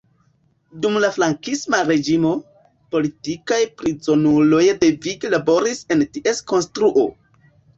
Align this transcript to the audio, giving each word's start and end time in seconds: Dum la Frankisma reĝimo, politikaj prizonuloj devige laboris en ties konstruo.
Dum 0.85 0.95
la 1.01 1.11
Frankisma 1.17 1.81
reĝimo, 1.89 2.31
politikaj 2.95 3.59
prizonuloj 3.83 4.65
devige 4.87 5.33
laboris 5.37 5.85
en 5.97 6.03
ties 6.17 6.43
konstruo. 6.55 7.07